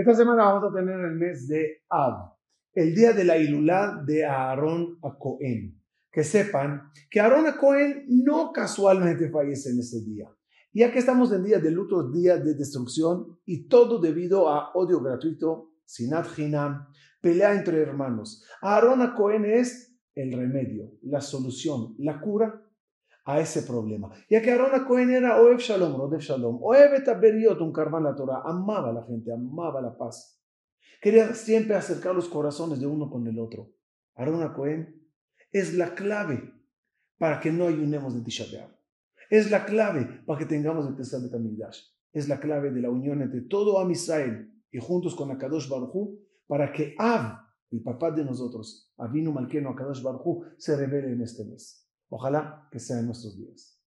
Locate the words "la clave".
35.74-36.52, 39.50-40.22, 42.28-42.70